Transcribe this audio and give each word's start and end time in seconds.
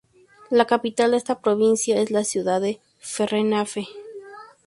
La 0.49 0.65
capital 0.65 1.11
de 1.11 1.17
esta 1.17 1.41
provincia 1.41 2.01
es 2.01 2.09
la 2.09 2.23
ciudad 2.23 2.59
de 2.59 2.81
Ferreñafe. 2.97 3.87